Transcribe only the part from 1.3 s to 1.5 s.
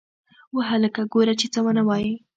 چې